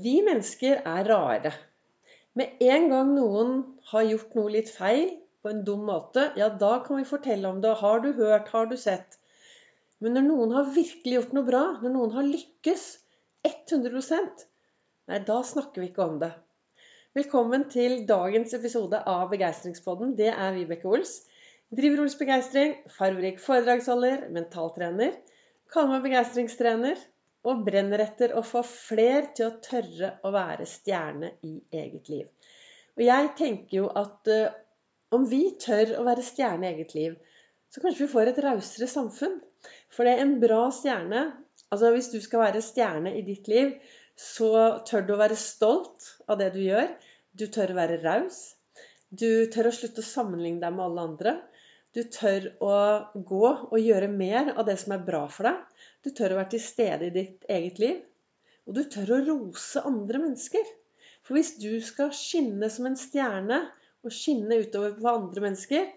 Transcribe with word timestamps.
Vi 0.00 0.20
mennesker 0.24 0.78
er 0.86 1.08
rare. 1.10 1.50
Med 2.38 2.60
en 2.64 2.86
gang 2.88 3.08
noen 3.12 3.50
har 3.90 4.06
gjort 4.06 4.36
noe 4.38 4.52
litt 4.54 4.70
feil 4.72 5.10
på 5.42 5.50
en 5.50 5.64
dum 5.66 5.82
måte, 5.88 6.28
ja, 6.40 6.46
da 6.62 6.78
kan 6.86 7.00
vi 7.00 7.08
fortelle 7.08 7.50
om 7.50 7.58
det. 7.60 7.74
Har 7.82 8.00
du 8.04 8.12
hørt? 8.16 8.48
Har 8.54 8.70
du 8.70 8.76
sett? 8.80 9.18
Men 10.00 10.16
når 10.16 10.24
noen 10.28 10.54
har 10.56 10.70
virkelig 10.72 11.18
gjort 11.18 11.34
noe 11.36 11.48
bra, 11.50 11.62
når 11.82 11.94
noen 11.96 12.14
har 12.16 12.28
lykkes 12.28 12.86
100% 13.50 14.46
nei, 15.10 15.20
da 15.26 15.38
snakker 15.44 15.82
vi 15.82 15.90
ikke 15.90 16.06
om 16.06 16.16
det. 16.22 16.32
Velkommen 17.18 17.66
til 17.72 18.00
dagens 18.08 18.56
episode 18.56 19.02
av 19.10 19.28
Begeistringspodden. 19.34 20.14
Det 20.16 20.32
er 20.32 20.56
Vibeke 20.56 20.88
Ols. 20.88 21.18
Driver 21.76 22.06
Ols 22.06 22.16
Begeistring, 22.16 22.78
farverik 22.96 23.42
foredragsholder, 23.42 24.30
mentaltrener. 24.32 25.18
Kaller 25.74 25.98
meg 25.98 26.08
begeistringstrener 26.08 27.08
og 27.48 27.62
brenner 27.64 28.02
etter 28.04 28.34
å 28.36 28.42
få 28.44 28.62
fler 28.66 29.30
til 29.36 29.48
å 29.48 29.58
tørre 29.64 30.14
å 30.26 30.32
være 30.34 30.66
stjerne 30.68 31.32
i 31.46 31.54
eget 31.72 32.10
liv. 32.12 32.26
Og 32.98 33.04
jeg 33.06 33.30
tenker 33.38 33.76
jo 33.78 33.86
at 33.96 34.28
uh, 34.28 34.50
om 35.16 35.24
vi 35.30 35.44
tør 35.62 35.96
å 35.98 36.04
være 36.06 36.24
stjerne 36.26 36.68
i 36.68 36.74
eget 36.74 36.92
liv, 36.96 37.14
så 37.70 37.80
kanskje 37.82 38.04
vi 38.04 38.12
får 38.12 38.32
et 38.32 38.42
rausere 38.44 38.90
samfunn. 38.90 39.38
For 39.92 40.06
det 40.06 40.16
er 40.16 40.24
en 40.24 40.38
bra 40.42 40.66
stjerne 40.74 41.28
Altså 41.70 41.92
hvis 41.94 42.08
du 42.10 42.18
skal 42.22 42.42
være 42.42 42.62
stjerne 42.66 43.12
i 43.14 43.20
ditt 43.22 43.46
liv, 43.50 43.76
så 44.18 44.80
tør 44.86 45.04
du 45.06 45.12
å 45.14 45.20
være 45.20 45.38
stolt 45.38 46.08
av 46.26 46.40
det 46.40 46.48
du 46.56 46.58
gjør. 46.64 46.88
Du 47.38 47.46
tør 47.46 47.70
å 47.70 47.78
være 47.78 48.00
raus. 48.02 48.40
Du 49.10 49.46
tør 49.54 49.70
å 49.70 49.74
slutte 49.74 50.02
å 50.02 50.08
sammenligne 50.08 50.62
deg 50.64 50.74
med 50.74 50.88
alle 50.88 51.04
andre. 51.12 51.36
Du 51.94 52.02
tør 52.10 52.48
å 52.62 52.74
gå 53.14 53.46
og 53.46 53.78
gjøre 53.78 54.10
mer 54.10 54.52
av 54.56 54.66
det 54.66 54.76
som 54.82 54.96
er 54.96 55.06
bra 55.06 55.24
for 55.30 55.46
deg. 55.46 55.62
Du 56.00 56.10
tør 56.16 56.32
å 56.32 56.40
være 56.40 56.54
til 56.54 56.62
stede 56.64 57.08
i 57.08 57.14
ditt 57.14 57.46
eget 57.52 57.80
liv. 57.82 57.98
Og 58.68 58.76
du 58.76 58.84
tør 58.88 59.16
å 59.16 59.22
rose 59.26 59.82
andre 59.88 60.20
mennesker. 60.22 60.68
For 61.26 61.36
hvis 61.36 61.56
du 61.60 61.72
skal 61.84 62.12
skinne 62.16 62.70
som 62.72 62.88
en 62.88 62.98
stjerne 62.98 63.60
og 64.06 64.14
skinne 64.14 64.62
utover 64.62 64.94
på 64.96 65.10
andre 65.10 65.44
mennesker, 65.44 65.88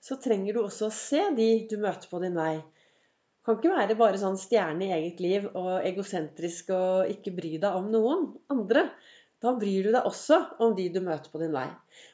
så 0.00 0.16
trenger 0.22 0.56
du 0.56 0.62
også 0.62 0.88
å 0.88 0.94
se 0.94 1.22
de 1.36 1.48
du 1.70 1.76
møter 1.82 2.08
på 2.10 2.20
din 2.22 2.38
vei. 2.38 2.60
Du 2.60 3.48
kan 3.48 3.58
ikke 3.58 3.72
være 3.72 3.96
bare 3.98 4.20
sånn 4.20 4.38
stjerne 4.38 4.86
i 4.86 4.94
eget 4.94 5.20
liv 5.24 5.48
og 5.50 5.72
egosentrisk 5.88 6.70
og 6.76 7.10
ikke 7.10 7.32
bry 7.36 7.54
deg 7.62 7.78
om 7.78 7.88
noen 7.92 8.28
andre. 8.52 8.86
Da 9.40 9.54
bryr 9.56 9.88
du 9.88 9.90
deg 9.94 10.06
også 10.06 10.38
om 10.60 10.76
de 10.76 10.86
du 10.92 11.00
møter 11.02 11.32
på 11.32 11.40
din 11.40 11.54
vei. 11.56 11.66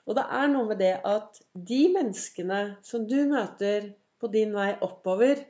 Og 0.06 0.16
det 0.16 0.25
er 0.38 0.48
noe 0.53 0.70
med 0.70 0.80
det 0.80 0.94
at 1.05 1.41
de 1.72 1.82
menneskene 1.92 2.60
som 2.86 3.05
du 3.10 3.19
møter 3.28 3.91
på 4.22 4.30
din 4.32 4.55
vei 4.55 4.70
oppover, 4.86 5.42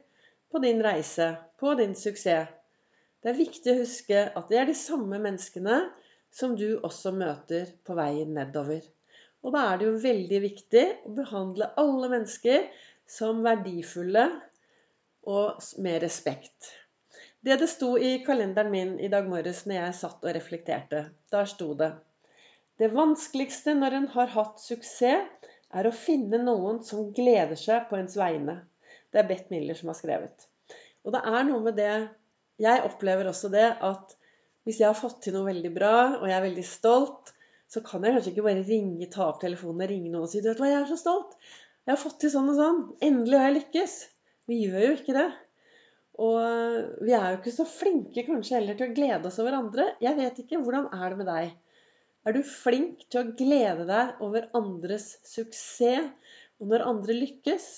på 0.52 0.62
din 0.62 0.82
reise, 0.84 1.34
på 1.60 1.74
din 1.78 1.94
suksess. 1.98 2.52
Det 3.22 3.32
er 3.32 3.38
viktig 3.38 3.72
å 3.72 3.80
huske 3.80 4.20
at 4.38 4.50
det 4.50 4.58
er 4.60 4.68
de 4.68 4.76
samme 4.78 5.18
menneskene 5.18 5.80
som 6.30 6.54
du 6.58 6.76
også 6.86 7.10
møter 7.16 7.72
på 7.86 7.96
veien 7.98 8.34
nedover. 8.36 8.84
Og 9.42 9.54
da 9.54 9.62
er 9.70 9.80
det 9.80 9.88
jo 9.88 10.02
veldig 10.02 10.40
viktig 10.42 10.84
å 11.08 11.14
behandle 11.16 11.70
alle 11.80 12.10
mennesker 12.12 12.68
som 13.10 13.42
verdifulle 13.46 14.26
og 15.26 15.62
med 15.82 16.02
respekt. 16.04 16.72
Det 17.46 17.58
det 17.60 17.68
sto 17.70 17.92
i 17.98 18.16
kalenderen 18.26 18.72
min 18.72 18.94
i 18.98 19.10
dag 19.10 19.26
morges 19.30 19.64
når 19.66 19.78
jeg 19.78 19.98
satt 20.00 20.24
og 20.24 20.34
reflekterte, 20.34 21.02
der 21.30 21.50
sto 21.50 21.72
det 21.78 21.92
Det 22.78 22.92
vanskeligste 22.92 23.74
når 23.74 23.98
en 23.98 24.08
har 24.14 24.32
hatt 24.34 24.60
suksess, 24.60 25.26
er 25.72 25.86
å 25.86 25.94
finne 25.94 26.38
noen 26.42 26.82
som 26.84 27.12
gleder 27.14 27.58
seg 27.58 27.86
på 27.90 27.96
ens 27.98 28.16
vegne. 28.18 28.60
Det 29.12 29.22
er 29.22 29.28
Beth 29.28 29.50
Miller 29.52 29.78
som 29.78 29.92
har 29.92 29.98
skrevet. 29.98 30.46
Og 31.06 31.14
det 31.14 31.22
er 31.22 31.42
noe 31.46 31.62
med 31.62 31.76
det 31.78 31.90
Jeg 32.62 32.84
opplever 32.86 33.28
også 33.28 33.50
det 33.52 33.66
at 33.84 34.14
hvis 34.66 34.80
jeg 34.80 34.88
har 34.88 34.98
fått 34.98 35.20
til 35.22 35.36
noe 35.36 35.46
veldig 35.46 35.70
bra, 35.76 35.96
og 36.18 36.24
jeg 36.26 36.34
er 36.34 36.46
veldig 36.48 36.64
stolt, 36.66 37.30
så 37.70 37.82
kan 37.86 38.02
jeg 38.02 38.16
kanskje 38.16 38.32
ikke 38.32 38.44
bare 38.46 38.64
ringe, 38.66 39.06
ta 39.12 39.28
opp 39.28 39.38
telefonen 39.42 39.84
og 39.84 39.90
ringe 39.92 40.10
noen 40.10 40.24
og 40.26 40.30
si 40.32 40.40
du 40.42 40.48
vet 40.48 40.62
hva, 40.62 40.70
jeg 40.72 40.80
er 40.80 40.88
så 40.90 40.98
stolt. 40.98 41.36
Jeg 41.86 41.92
har 41.92 42.00
fått 42.02 42.16
til 42.22 42.32
sånn 42.32 42.50
og 42.50 42.58
sånn. 42.58 42.80
Endelig 43.06 43.38
har 43.38 43.46
jeg 43.50 43.56
lykkes. 43.60 43.94
Vi 44.50 44.58
gjør 44.64 44.86
jo 44.88 44.96
ikke 44.96 45.14
det. 45.14 45.26
Og 46.26 47.04
vi 47.04 47.14
er 47.14 47.28
jo 47.28 47.38
ikke 47.38 47.54
så 47.54 47.66
flinke 47.68 48.24
kanskje 48.26 48.56
heller 48.56 48.78
til 48.78 48.88
å 48.88 48.96
glede 48.96 49.30
oss 49.30 49.38
over 49.42 49.58
andre. 49.58 49.86
Jeg 50.02 50.18
vet 50.18 50.40
ikke. 50.42 50.58
Hvordan 50.64 50.88
er 50.96 51.12
det 51.12 51.20
med 51.20 51.30
deg? 51.30 51.52
Er 52.26 52.34
du 52.34 52.42
flink 52.42 53.04
til 53.06 53.20
å 53.22 53.34
glede 53.38 53.86
deg 53.86 54.22
over 54.26 54.48
andres 54.58 55.12
suksess, 55.22 56.10
og 56.58 56.72
når 56.72 56.88
andre 56.88 57.14
lykkes? 57.20 57.68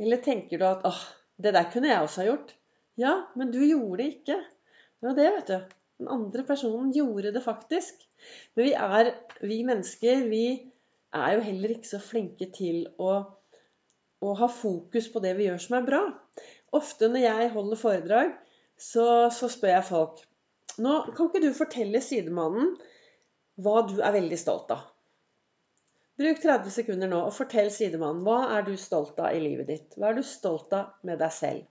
Eller 0.00 0.22
tenker 0.22 0.58
du 0.58 0.66
at 0.66 0.84
åh, 0.88 1.00
det 1.38 1.54
der 1.54 1.70
kunne 1.70 1.90
jeg 1.90 2.02
også 2.02 2.22
ha 2.22 2.28
gjort. 2.28 2.54
Ja, 3.00 3.14
men 3.38 3.50
du 3.54 3.60
gjorde 3.62 4.02
det 4.02 4.10
ikke. 4.16 4.38
Det 5.00 5.08
var 5.10 5.16
det, 5.18 5.30
vet 5.36 5.50
du. 5.50 5.74
Den 6.02 6.10
andre 6.10 6.44
personen 6.46 6.92
gjorde 6.94 7.32
det 7.34 7.42
faktisk. 7.42 8.02
Men 8.54 8.66
vi 8.66 8.72
er, 8.72 9.10
vi 9.42 9.62
mennesker, 9.66 10.26
vi 10.30 10.44
er 11.14 11.36
jo 11.36 11.44
heller 11.46 11.74
ikke 11.74 11.90
så 11.90 12.00
flinke 12.02 12.48
til 12.54 12.86
å, 12.98 13.12
å 14.24 14.34
ha 14.40 14.48
fokus 14.50 15.10
på 15.12 15.22
det 15.22 15.34
vi 15.38 15.48
gjør 15.48 15.62
som 15.62 15.78
er 15.78 15.86
bra. 15.86 16.02
Ofte 16.74 17.10
når 17.10 17.26
jeg 17.26 17.52
holder 17.54 17.80
foredrag, 17.80 18.32
så, 18.78 19.30
så 19.30 19.50
spør 19.50 19.76
jeg 19.76 19.90
folk 19.90 20.22
Nå 20.82 20.94
kan 21.14 21.28
ikke 21.28 21.44
du 21.44 21.52
fortelle 21.54 22.00
sidemannen 22.02 22.72
hva 23.62 23.84
du 23.86 24.00
er 24.02 24.16
veldig 24.16 24.38
stolt 24.40 24.72
av. 24.74 24.80
Bruk 26.14 26.38
30 26.42 26.70
sekunder 26.70 27.10
nå 27.10 27.20
og 27.26 27.34
fortell 27.34 27.72
sidemannen 27.74 28.22
hva 28.22 28.52
er 28.54 28.66
du 28.66 28.76
stolt 28.78 29.18
av 29.18 29.34
i 29.34 29.40
livet 29.42 29.66
ditt. 29.66 29.96
Hva 29.98 30.12
er 30.12 30.20
du 30.20 30.22
stolt 30.26 30.70
av 30.76 30.92
med 31.02 31.18
deg 31.18 31.32
selv? 31.34 31.64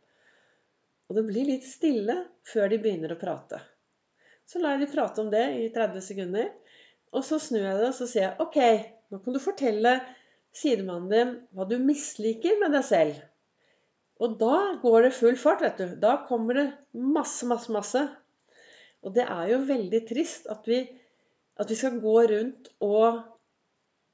Og 1.07 1.15
det 1.15 1.23
blir 1.29 1.47
litt 1.47 1.63
stille 1.67 2.17
før 2.49 2.67
de 2.73 2.79
begynner 2.83 3.13
å 3.13 3.19
prate. 3.21 3.61
Så 4.43 4.59
lar 4.59 4.75
jeg 4.75 4.83
de 4.83 4.91
prate 4.91 5.23
om 5.23 5.31
det 5.31 5.45
i 5.61 5.69
30 5.71 6.03
sekunder. 6.03 6.51
Og 7.15 7.23
så 7.23 7.39
snur 7.39 7.63
jeg 7.63 7.79
det 7.79 7.89
og 7.93 7.95
så 7.95 8.09
sier 8.09 8.25
jeg, 8.25 8.35
ok, 8.43 8.59
nå 9.13 9.21
kan 9.23 9.35
du 9.35 9.39
fortelle 9.39 9.93
sidemannen 10.57 11.13
din 11.13 11.33
hva 11.55 11.67
du 11.69 11.77
misliker 11.79 12.59
med 12.59 12.75
deg 12.75 12.83
selv. 12.87 13.21
Og 14.19 14.35
da 14.41 14.57
går 14.83 15.07
det 15.07 15.17
full 15.17 15.39
fart, 15.39 15.63
vet 15.63 15.79
du. 15.79 15.93
Da 16.03 16.17
kommer 16.27 16.59
det 16.59 16.67
masse, 16.91 17.47
masse, 17.47 17.71
masse. 17.71 18.03
Og 19.03 19.15
det 19.15 19.23
er 19.23 19.53
jo 19.53 19.63
veldig 19.71 20.03
trist 20.09 20.51
at 20.51 20.67
vi, 20.67 20.83
at 21.59 21.71
vi 21.71 21.79
skal 21.79 22.01
gå 22.03 22.17
rundt 22.33 22.73
og 22.83 23.23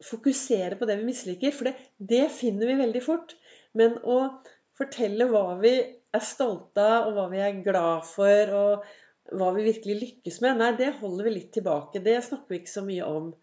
fokusere 0.06 0.78
på 0.80 0.88
det 0.90 1.00
vi 1.00 1.10
misliker. 1.10 1.54
For 1.56 1.70
det, 1.70 1.76
det, 1.98 2.26
finner 2.36 2.72
vi 2.72 2.80
veldig 2.84 3.04
fort. 3.04 3.36
Men 3.78 3.98
å 4.04 4.20
fortelle 4.80 5.28
hva 5.30 5.58
vi 5.62 5.74
er 5.80 6.26
stolte 6.26 6.84
av, 6.84 7.10
og 7.10 7.18
hva 7.18 7.28
vi 7.34 7.42
er 7.44 7.64
glad 7.66 8.08
for, 8.08 8.54
og 8.56 9.36
hva 9.40 9.50
vi 9.56 9.68
virkelig 9.68 9.98
lykkes 10.04 10.40
med, 10.46 10.62
nei, 10.62 10.72
det 10.80 10.94
holder 11.02 11.28
vi 11.28 11.36
litt 11.36 11.52
tilbake. 11.58 12.02
Det 12.06 12.16
snakker 12.26 12.56
vi 12.56 12.62
ikke 12.62 12.78
så 12.78 12.86
mye 12.86 13.09
om. 13.09 13.34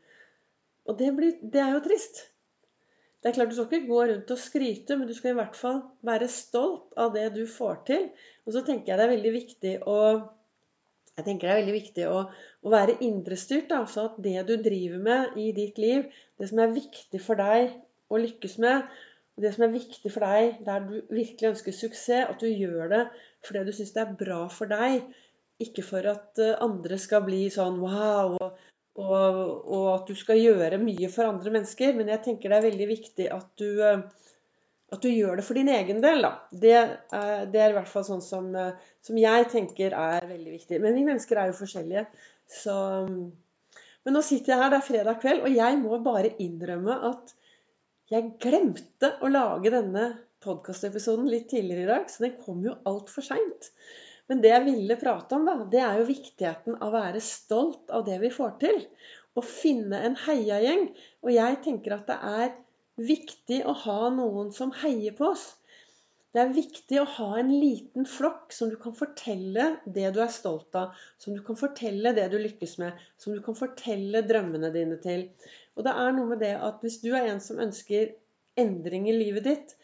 Og 0.87 0.99
det, 0.99 1.13
blir, 1.15 1.37
det 1.43 1.63
er 1.63 1.77
jo 1.77 1.85
trist. 1.85 2.25
Det 3.23 3.31
er 3.31 3.37
klart 3.41 3.51
Du 3.51 3.57
skal 3.57 3.69
ikke 3.71 3.91
gå 3.91 4.01
rundt 4.11 4.33
og 4.33 4.39
skryte, 4.39 4.97
men 4.97 5.09
du 5.09 5.15
skal 5.17 5.33
i 5.33 5.39
hvert 5.39 5.57
fall 5.59 5.81
være 6.07 6.29
stolt 6.31 6.93
av 7.01 7.15
det 7.15 7.29
du 7.35 7.43
får 7.51 7.79
til. 7.89 8.09
Og 8.47 8.55
så 8.55 8.63
tenker 8.67 8.93
jeg 8.93 9.01
det 9.01 9.07
er 9.07 9.15
veldig 9.17 9.33
viktig 9.35 9.73
å 9.91 9.99
jeg 11.17 11.25
tenker 11.25 11.49
det 11.49 11.53
er 11.55 11.61
veldig 11.63 11.75
viktig 11.79 12.07
å, 12.13 12.23
å 12.67 12.73
være 12.73 12.99
indrestyrt. 13.05 13.73
Altså 13.73 14.09
at 14.11 14.17
det 14.25 14.37
du 14.49 14.57
driver 14.61 15.03
med 15.03 15.37
i 15.41 15.51
ditt 15.57 15.81
liv, 15.81 16.07
det 16.37 16.51
som 16.51 16.61
er 16.61 16.75
viktig 16.77 17.21
for 17.25 17.41
deg 17.41 17.73
å 18.13 18.21
lykkes 18.21 18.59
med, 18.63 18.85
det 19.41 19.53
som 19.53 19.67
er 19.67 19.73
viktig 19.75 20.13
for 20.13 20.25
deg 20.25 20.61
der 20.65 20.85
du 20.85 20.95
virkelig 21.13 21.51
ønsker 21.53 21.77
suksess, 21.77 22.29
at 22.29 22.41
du 22.41 22.49
gjør 22.49 22.93
det 22.93 23.03
fordi 23.47 23.65
du 23.67 23.73
syns 23.77 23.93
det 23.97 24.03
er 24.05 24.15
bra 24.21 24.43
for 24.53 24.73
deg. 24.73 25.05
Ikke 25.63 25.85
for 25.85 26.05
at 26.11 26.41
eh, 26.43 26.57
andre 26.61 26.99
skal 27.01 27.25
bli 27.25 27.47
sånn 27.53 27.79
wow, 27.81 28.35
og, 28.37 28.65
og, 29.01 29.39
og 29.73 29.87
at 29.95 30.11
du 30.11 30.17
skal 30.19 30.41
gjøre 30.41 30.81
mye 30.83 31.09
for 31.13 31.31
andre 31.31 31.53
mennesker. 31.55 31.95
Men 31.97 32.13
jeg 32.13 32.25
tenker 32.27 32.53
det 32.53 32.59
er 32.59 32.67
veldig 32.69 32.89
viktig 32.91 33.29
at 33.33 33.49
du 33.61 33.69
eh, 33.81 34.03
at 34.95 35.03
du 35.03 35.09
gjør 35.11 35.41
det 35.41 35.45
for 35.47 35.59
din 35.59 35.71
egen 35.73 35.99
del, 36.05 36.23
da. 36.23 36.33
Det 36.51 36.75
det 37.53 37.63
er 37.63 37.73
i 37.73 37.77
hvert 37.77 37.91
fall 37.91 38.05
sånn 38.07 38.23
som, 38.23 38.53
som, 39.03 39.19
jeg 39.19 39.49
tenker 39.51 39.97
er 39.99 40.29
veldig 40.29 40.53
viktig. 40.53 40.79
Men 40.83 40.95
vi 40.95 41.07
mennesker 41.09 41.41
er 41.43 41.51
jo 41.51 41.59
forskjellige. 41.59 42.07
Så 42.47 42.77
Men 44.07 44.15
nå 44.15 44.23
sitter 44.23 44.53
jeg 44.53 44.63
her, 44.63 44.71
det 44.71 44.79
er 44.79 44.87
fredag 44.87 45.19
kveld, 45.23 45.43
og 45.43 45.51
jeg 45.51 45.79
må 45.81 45.99
bare 45.99 46.37
innrømme 46.43 46.95
at 47.09 47.35
jeg 48.13 48.37
glemte 48.39 49.17
å 49.19 49.31
lage 49.33 49.73
denne 49.75 50.05
podkastepisoden 50.47 51.27
litt 51.27 51.49
tidligere 51.51 51.83
i 51.83 51.89
dag, 51.91 52.05
så 52.11 52.23
den 52.23 52.37
kom 52.39 52.61
jo 52.63 52.77
altfor 52.87 53.27
seint. 53.27 53.73
Men 54.31 54.43
det 54.43 54.53
jeg 54.53 54.67
ville 54.67 54.99
prate 55.01 55.35
om, 55.35 55.47
da, 55.47 55.57
det 55.71 55.83
er 55.83 56.01
jo 56.01 56.09
viktigheten 56.09 56.79
av 56.79 56.89
å 56.91 56.95
være 56.95 57.23
stolt 57.23 57.91
av 57.95 58.07
det 58.07 58.21
vi 58.23 58.31
får 58.35 58.55
til. 58.63 58.79
Å 59.37 59.43
finne 59.45 60.01
en 60.07 60.17
heiagjeng. 60.27 60.89
Og 61.27 61.33
jeg 61.35 61.59
tenker 61.67 61.97
at 61.99 62.07
det 62.11 62.17
er 62.31 62.55
viktig 62.97 63.63
å 63.69 63.75
ha 63.85 64.11
noen 64.15 64.53
som 64.55 64.73
heier 64.83 65.15
på 65.17 65.31
oss. 65.35 65.47
Det 66.37 66.43
er 66.43 66.53
viktig 66.53 66.99
å 67.01 67.09
ha 67.17 67.29
en 67.41 67.49
liten 67.49 68.05
flokk 68.09 68.53
som 68.53 68.69
du 68.69 68.77
kan 68.81 68.93
fortelle 68.97 69.71
det 69.89 70.11
du 70.13 70.19
er 70.21 70.33
stolt 70.33 70.77
av, 70.77 70.97
som 71.23 71.37
du 71.37 71.41
kan 71.45 71.57
fortelle 71.57 72.13
det 72.17 72.27
du 72.33 72.37
lykkes 72.41 72.77
med, 72.83 72.99
som 73.17 73.33
du 73.33 73.41
kan 73.45 73.57
fortelle 73.57 74.21
drømmene 74.29 74.69
dine 74.75 74.99
til. 75.01 75.31
Og 75.77 75.87
det 75.87 75.95
er 75.97 76.13
noe 76.17 76.33
med 76.35 76.43
det 76.45 76.53
at 76.61 76.85
hvis 76.85 76.99
du 77.05 77.13
er 77.15 77.31
en 77.31 77.41
som 77.41 77.63
ønsker 77.63 78.13
endring 78.61 79.09
i 79.09 79.17
livet 79.17 79.49
ditt, 79.49 79.77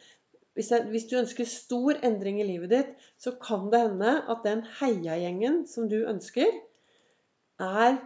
hvis, 0.53 1.07
du 1.09 1.17
ønsker 1.17 1.49
stor 1.49 1.97
endring 2.05 2.43
i 2.43 2.45
livet 2.45 2.73
ditt, 2.73 2.91
så 3.17 3.33
kan 3.41 3.71
det 3.73 3.87
hende 3.87 4.19
at 4.29 4.45
den 4.45 4.67
heiagjengen 4.81 5.63
som 5.69 5.89
du 5.89 6.03
ønsker, 6.05 6.51
er 7.63 7.97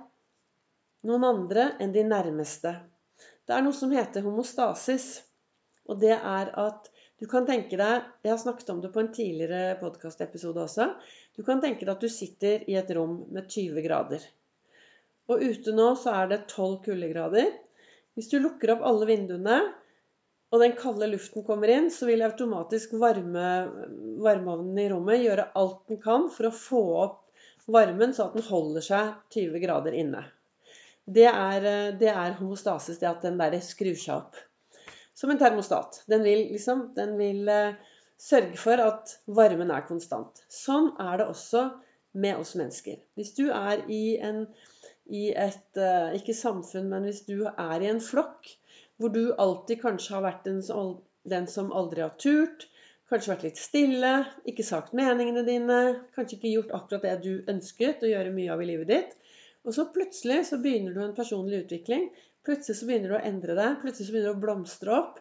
noen 1.06 1.26
andre 1.26 1.72
enn 1.82 1.94
de 1.94 2.04
nærmeste. 2.06 2.76
Det 3.46 3.54
er 3.54 3.64
noe 3.64 3.76
som 3.76 3.92
heter 3.94 4.24
homostasis. 4.26 5.08
Og 5.86 6.00
det 6.02 6.14
er 6.16 6.50
at 6.58 6.88
du 7.16 7.24
kan 7.30 7.46
tenke 7.48 7.78
deg 7.78 8.08
Jeg 8.26 8.32
har 8.32 8.40
snakket 8.42 8.72
om 8.74 8.80
det 8.82 8.90
på 8.92 9.00
en 9.00 9.12
tidligere 9.14 9.76
podkastepisode 9.80 10.64
også. 10.66 10.88
Du 11.36 11.44
kan 11.46 11.62
tenke 11.62 11.86
deg 11.86 11.94
at 11.94 12.02
du 12.02 12.10
sitter 12.12 12.66
i 12.68 12.76
et 12.80 12.90
rom 12.96 13.22
med 13.32 13.48
20 13.48 13.84
grader. 13.86 14.24
Og 15.30 15.42
ute 15.42 15.72
nå 15.74 15.88
så 15.98 16.12
er 16.20 16.30
det 16.32 16.44
12 16.52 16.82
kuldegrader. 16.84 17.54
Hvis 18.16 18.30
du 18.32 18.38
lukker 18.40 18.74
opp 18.74 18.84
alle 18.88 19.08
vinduene, 19.08 19.58
og 20.54 20.62
den 20.62 20.76
kalde 20.78 21.08
luften 21.10 21.44
kommer 21.46 21.70
inn, 21.72 21.88
så 21.90 22.06
vil 22.08 22.22
automatisk 22.22 22.94
varme, 23.00 23.46
varmeovnen 24.22 24.78
i 24.78 24.86
rommet 24.92 25.24
gjøre 25.24 25.50
alt 25.58 25.82
den 25.90 25.98
kan 26.02 26.28
for 26.32 26.48
å 26.48 26.54
få 26.54 26.82
opp 27.02 27.18
varmen, 27.66 28.14
så 28.14 28.28
at 28.28 28.38
den 28.38 28.46
holder 28.46 28.84
seg 28.86 29.16
20 29.34 29.62
grader 29.64 29.96
inne. 29.98 30.22
Det 31.06 31.26
er, 31.30 31.66
det 31.98 32.10
er 32.10 32.34
homostasis, 32.40 32.98
det 32.98 33.08
at 33.08 33.22
den 33.22 33.38
bare 33.38 33.60
skrur 33.62 33.94
seg 33.94 34.16
opp. 34.16 34.40
Som 35.16 35.30
en 35.32 35.38
termostat. 35.40 36.02
Den 36.10 36.24
vil, 36.26 36.48
liksom, 36.50 36.88
den 36.96 37.14
vil 37.20 37.46
uh, 37.48 37.76
sørge 38.20 38.58
for 38.60 38.82
at 38.82 39.14
varmen 39.26 39.70
er 39.72 39.86
konstant. 39.88 40.42
Sånn 40.52 40.90
er 41.00 41.22
det 41.22 41.28
også 41.30 41.68
med 42.18 42.42
oss 42.42 42.56
mennesker. 42.58 42.98
Hvis 43.16 43.32
du 43.38 43.46
er 43.48 43.84
i 43.92 44.18
en 44.18 44.46
i 45.06 45.28
et 45.38 45.78
uh, 45.78 46.14
Ikke 46.18 46.34
samfunn, 46.34 46.88
men 46.90 47.06
hvis 47.06 47.22
du 47.28 47.46
er 47.46 47.82
i 47.82 47.90
en 47.90 48.02
flokk 48.02 48.50
hvor 48.96 49.12
du 49.12 49.34
alltid 49.38 49.82
kanskje 49.82 50.16
har 50.16 50.24
vært 50.24 50.46
den 50.48 50.62
som, 50.64 50.96
den 51.28 51.46
som 51.50 51.68
aldri 51.76 52.02
har 52.02 52.14
turt, 52.18 52.64
kanskje 53.10 53.32
vært 53.34 53.44
litt 53.46 53.60
stille, 53.60 54.12
ikke 54.48 54.64
sagt 54.66 54.96
meningene 54.96 55.44
dine, 55.46 55.80
kanskje 56.16 56.38
ikke 56.38 56.52
gjort 56.54 56.72
akkurat 56.78 57.04
det 57.04 57.16
du 57.26 57.52
ønsket 57.52 58.02
å 58.02 58.10
gjøre 58.10 58.32
mye 58.34 58.54
av 58.54 58.64
i 58.64 58.68
livet 58.72 58.90
ditt, 58.90 59.12
og 59.66 59.74
så 59.74 59.88
plutselig 59.92 60.44
så 60.48 60.60
begynner 60.62 60.94
du 60.94 61.02
en 61.02 61.16
personlig 61.16 61.64
utvikling. 61.64 62.08
Plutselig 62.46 62.78
så 62.78 62.86
begynner 62.88 63.12
du 63.12 63.16
å 63.18 63.24
endre 63.26 63.56
deg. 63.58 63.80
Plutselig 63.82 64.08
så 64.08 64.14
begynner 64.14 64.30
du 64.30 64.38
å 64.38 64.44
blomstre 64.44 64.94
opp. 64.94 65.18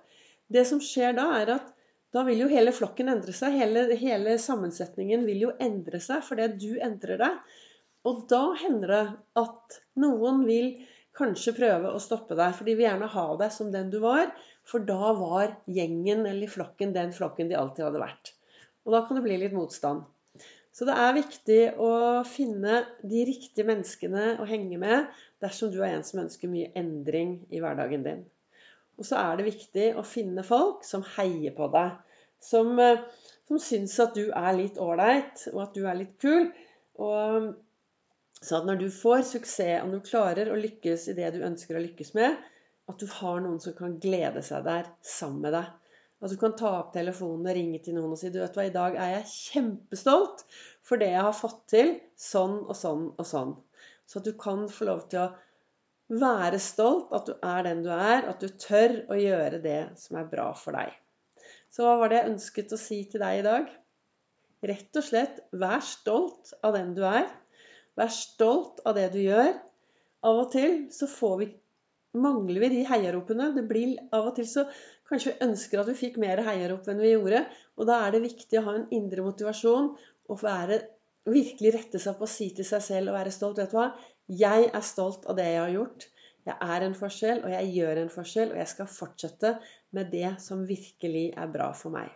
Det 0.54 0.62
som 0.70 0.82
skjer 0.84 1.16
da, 1.18 1.32
er 1.40 1.56
at 1.56 1.72
da 2.14 2.24
vil 2.28 2.46
jo 2.46 2.50
hele 2.52 2.72
flokken 2.76 3.10
endre 3.12 3.34
seg. 3.36 3.58
Hele, 3.58 3.88
hele 4.00 4.38
sammensetningen 4.40 5.26
vil 5.28 5.48
jo 5.48 5.56
endre 5.60 6.00
seg 6.04 6.22
fordi 6.28 6.48
du 6.62 6.70
endrer 6.78 7.20
deg. 7.24 7.56
Og 8.06 8.22
da 8.30 8.44
hender 8.62 8.94
det 8.94 9.06
at 9.42 9.80
noen 10.00 10.46
vil 10.46 10.76
kanskje 11.18 11.56
prøve 11.58 11.90
å 11.96 12.02
stoppe 12.04 12.38
deg, 12.38 12.54
for 12.54 12.68
de 12.68 12.76
vil 12.76 12.86
gjerne 12.86 13.10
ha 13.10 13.26
deg 13.40 13.54
som 13.56 13.72
den 13.74 13.90
du 13.90 13.98
var, 14.04 14.30
for 14.68 14.84
da 14.86 15.14
var 15.18 15.56
gjengen 15.72 16.26
eller 16.30 16.52
flokken 16.52 16.94
den 16.94 17.16
flokken 17.16 17.50
de 17.50 17.58
alltid 17.58 17.88
hadde 17.88 18.04
vært. 18.04 18.36
Og 18.86 18.94
da 18.94 19.02
kan 19.08 19.18
det 19.18 19.26
bli 19.26 19.40
litt 19.42 19.56
motstand. 19.56 20.06
Så 20.76 20.84
det 20.84 20.96
er 21.00 21.14
viktig 21.16 21.60
å 21.80 21.90
finne 22.28 22.82
de 23.08 23.22
riktige 23.28 23.64
menneskene 23.68 24.34
å 24.44 24.48
henge 24.50 24.76
med 24.82 25.06
dersom 25.44 25.72
du 25.72 25.78
er 25.80 25.94
en 25.94 26.04
som 26.04 26.20
ønsker 26.26 26.52
mye 26.52 26.74
endring 26.76 27.38
i 27.48 27.62
hverdagen 27.64 28.04
din. 28.04 28.26
Og 29.00 29.08
så 29.08 29.20
er 29.22 29.40
det 29.40 29.48
viktig 29.48 29.86
å 29.96 30.04
finne 30.08 30.44
folk 30.44 30.84
som 30.88 31.06
heier 31.16 31.56
på 31.56 31.70
deg. 31.72 31.96
Som, 32.44 32.76
eh, 32.80 33.06
som 33.48 33.60
syns 33.60 33.96
at 34.04 34.20
du 34.20 34.28
er 34.36 34.52
litt 34.58 34.80
ålreit, 34.82 35.48
og 35.54 35.62
at 35.64 35.78
du 35.78 35.88
er 35.88 36.00
litt 36.00 36.18
kul. 36.20 36.52
Og 37.00 37.54
så 38.42 38.60
at 38.60 38.68
når 38.68 38.84
du 38.84 38.90
får 38.92 39.24
suksess, 39.32 39.80
og 39.84 39.96
du 39.96 40.04
klarer 40.04 40.52
å 40.52 40.60
lykkes 40.60 41.08
i 41.12 41.16
det 41.18 41.32
du 41.36 41.44
ønsker 41.48 41.80
å 41.80 41.86
lykkes 41.86 42.14
med, 42.20 42.36
at 42.92 43.00
du 43.00 43.08
har 43.10 43.40
noen 43.42 43.62
som 43.64 43.74
kan 43.78 43.96
glede 44.04 44.44
seg 44.46 44.68
der 44.68 44.92
sammen 45.02 45.48
med 45.48 45.56
deg. 45.56 45.72
At 46.24 46.32
du 46.32 46.38
kan 46.40 46.56
ta 46.58 46.72
opp 46.80 46.94
telefonen 46.96 47.50
og 47.50 47.58
ringe 47.58 47.82
til 47.84 47.98
noen 47.98 48.14
og 48.16 48.20
si 48.20 48.32
du 48.32 48.40
vet 48.40 48.56
hva, 48.56 48.66
i 48.70 48.74
dag 48.74 48.96
er 48.96 49.12
jeg 49.18 49.32
kjempestolt 49.32 50.46
for 50.86 51.02
det 51.02 51.12
jeg 51.12 51.26
har 51.28 51.36
fått 51.36 51.64
til, 51.74 51.92
sånn 52.20 52.62
og 52.64 52.76
sånn 52.80 53.10
og 53.12 53.28
sånn. 53.28 53.56
Så 54.08 54.22
at 54.22 54.30
du 54.30 54.36
kan 54.40 54.66
få 54.72 54.88
lov 54.90 55.06
til 55.12 55.26
å 55.26 55.32
være 56.22 56.60
stolt, 56.62 57.10
at 57.18 57.28
du 57.28 57.34
er 57.42 57.66
den 57.66 57.82
du 57.86 57.90
er, 57.94 58.28
at 58.30 58.42
du 58.42 58.48
tør 58.62 59.00
å 59.12 59.18
gjøre 59.20 59.60
det 59.64 59.82
som 60.00 60.20
er 60.22 60.30
bra 60.30 60.52
for 60.58 60.78
deg. 60.78 60.94
Så 61.74 61.84
hva 61.84 61.98
var 62.00 62.12
det 62.12 62.22
jeg 62.22 62.32
ønsket 62.32 62.76
å 62.76 62.80
si 62.80 63.02
til 63.12 63.24
deg 63.26 63.42
i 63.42 63.46
dag? 63.46 63.72
Rett 64.66 64.98
og 64.98 65.06
slett 65.06 65.42
vær 65.52 65.82
stolt 65.84 66.54
av 66.64 66.78
den 66.78 66.94
du 66.98 67.04
er. 67.06 67.28
Vær 68.00 68.14
stolt 68.14 68.80
av 68.88 68.96
det 68.98 69.10
du 69.14 69.20
gjør. 69.24 69.52
Av 70.26 70.40
og 70.46 70.52
til 70.54 70.86
så 70.94 71.10
får 71.10 71.36
vi, 71.42 71.50
mangler 72.22 72.64
vi 72.64 72.72
de 72.74 72.82
heiaropene. 72.90 73.52
Det 73.56 73.64
blir 73.70 73.96
Av 74.16 74.30
og 74.30 74.36
til 74.38 74.48
så 74.50 74.66
kanskje 75.10 75.34
vi 75.34 75.48
ønsker 75.48 75.82
at 75.82 75.92
vi 75.92 75.98
fikk 76.00 76.20
mer 76.22 76.42
heiarop 76.48 76.88
enn 76.92 77.04
vi 77.04 77.14
gjorde. 77.14 77.46
Og 77.80 77.90
da 77.90 78.02
er 78.06 78.16
det 78.16 78.26
viktig 78.26 78.60
å 78.60 78.66
ha 78.68 78.76
en 78.80 78.90
indre 78.96 79.26
motivasjon 79.26 79.94
og 80.32 80.42
være, 80.42 80.82
virkelig 81.30 81.72
rette 81.74 82.02
seg 82.02 82.18
på 82.20 82.28
å 82.28 82.30
si 82.30 82.52
til 82.58 82.68
seg 82.68 82.84
selv 82.86 83.12
og 83.12 83.20
være 83.20 83.34
stolt. 83.34 83.62
Vet 83.62 83.74
du 83.74 83.80
hva? 83.80 83.88
Jeg 84.42 84.70
er 84.70 84.86
stolt 84.86 85.26
av 85.30 85.40
det 85.40 85.48
jeg 85.52 85.62
har 85.62 85.74
gjort. 85.78 86.10
Jeg 86.46 86.58
er 86.62 86.84
en 86.86 86.94
forskjell, 86.98 87.40
og 87.42 87.56
jeg 87.56 87.72
gjør 87.80 88.04
en 88.04 88.14
forskjell. 88.14 88.52
Og 88.54 88.62
jeg 88.62 88.74
skal 88.74 88.92
fortsette 88.92 89.56
med 89.98 90.14
det 90.14 90.36
som 90.44 90.68
virkelig 90.70 91.32
er 91.34 91.50
bra 91.52 91.72
for 91.78 91.94
meg. 91.96 92.14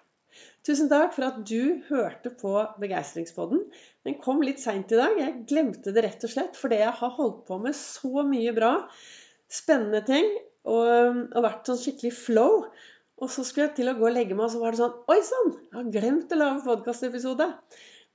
Tusen 0.67 0.89
takk 0.91 1.15
for 1.15 1.25
at 1.25 1.39
du 1.47 1.81
hørte 1.87 2.31
på 2.37 2.51
Begeistringspodden. 2.81 3.63
Den 4.05 4.19
kom 4.21 4.43
litt 4.45 4.61
seint 4.61 4.91
i 4.93 4.99
dag. 4.99 5.17
Jeg 5.17 5.45
glemte 5.49 5.93
det 5.95 6.03
rett 6.05 6.25
og 6.27 6.33
slett 6.33 6.59
fordi 6.59 6.81
jeg 6.83 6.93
har 6.99 7.15
holdt 7.15 7.41
på 7.47 7.57
med 7.63 7.77
så 7.77 8.25
mye 8.27 8.53
bra, 8.55 8.73
spennende 9.49 10.01
ting 10.07 10.29
og, 10.69 11.27
og 11.33 11.45
vært 11.45 11.69
sånn 11.69 11.81
skikkelig 11.81 12.13
flow. 12.15 12.63
Og 13.19 13.31
så 13.33 13.43
skulle 13.43 13.67
jeg 13.67 13.77
til 13.81 13.91
å 13.91 13.97
gå 13.97 14.07
og 14.07 14.15
legge 14.15 14.35
meg, 14.35 14.45
og 14.47 14.53
så 14.53 14.61
var 14.61 14.75
det 14.75 14.79
sånn 14.79 14.97
Oi 15.11 15.19
sann! 15.27 15.55
Jeg 15.69 15.75
har 15.75 15.93
glemt 15.95 16.35
å 16.35 16.39
lage 16.39 16.65
podkastepisode. 16.67 17.49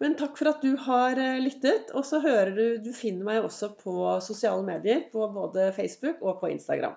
Men 0.02 0.16
takk 0.18 0.38
for 0.40 0.50
at 0.50 0.64
du 0.64 0.72
har 0.86 1.18
eh, 1.20 1.40
lyttet. 1.42 1.92
Og 1.94 2.06
så 2.08 2.22
hører 2.24 2.54
du 2.56 2.64
Du 2.84 2.90
finner 2.96 3.26
meg 3.28 3.44
også 3.44 3.74
på 3.78 3.94
sosiale 4.24 4.64
medier, 4.66 5.04
på 5.12 5.28
både 5.34 5.70
Facebook 5.76 6.22
og 6.24 6.40
på 6.40 6.50
Instagram. 6.54 6.96